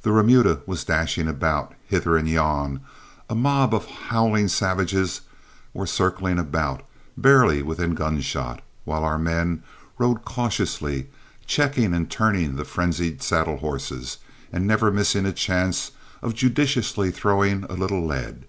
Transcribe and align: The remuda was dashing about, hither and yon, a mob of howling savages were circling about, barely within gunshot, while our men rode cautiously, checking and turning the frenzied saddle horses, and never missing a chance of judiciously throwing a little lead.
The 0.00 0.12
remuda 0.12 0.62
was 0.64 0.82
dashing 0.82 1.28
about, 1.28 1.74
hither 1.86 2.16
and 2.16 2.26
yon, 2.26 2.80
a 3.28 3.34
mob 3.34 3.74
of 3.74 3.84
howling 3.84 4.48
savages 4.48 5.20
were 5.74 5.84
circling 5.86 6.38
about, 6.38 6.84
barely 7.18 7.62
within 7.62 7.94
gunshot, 7.94 8.62
while 8.86 9.04
our 9.04 9.18
men 9.18 9.62
rode 9.98 10.24
cautiously, 10.24 11.10
checking 11.44 11.92
and 11.92 12.10
turning 12.10 12.56
the 12.56 12.64
frenzied 12.64 13.20
saddle 13.22 13.58
horses, 13.58 14.16
and 14.54 14.66
never 14.66 14.90
missing 14.90 15.26
a 15.26 15.34
chance 15.34 15.90
of 16.22 16.32
judiciously 16.34 17.10
throwing 17.10 17.64
a 17.64 17.74
little 17.74 18.02
lead. 18.06 18.46